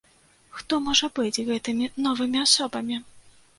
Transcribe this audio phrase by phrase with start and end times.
[0.59, 3.01] Хто можа быць гэтымі новымі асобамі?